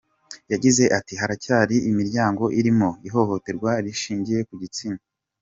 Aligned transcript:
Yagize 0.51 0.83
ati 0.97 1.13
“Haracyari 1.21 1.75
imiryango 1.89 2.43
irimo 2.59 2.89
ihohoterwa 3.07 3.71
rishingiye 3.85 4.39
ku 4.47 4.53
gitsina. 4.61 5.01